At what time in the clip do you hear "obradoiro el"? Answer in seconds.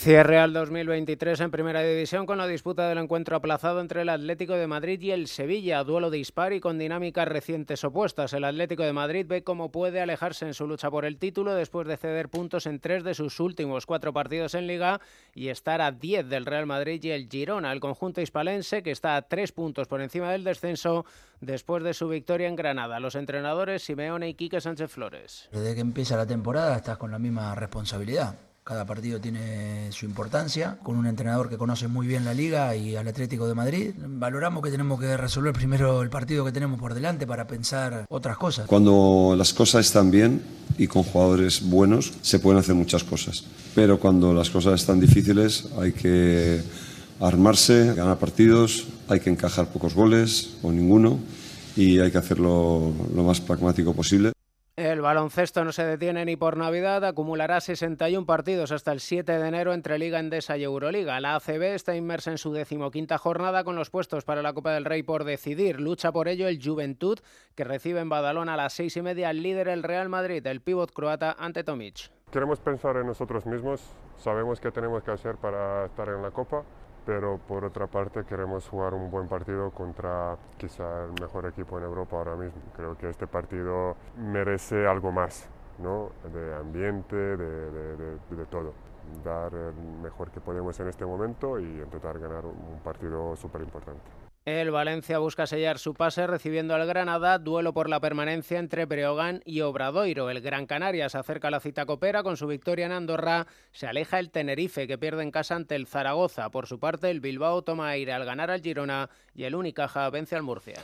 99.60-100.40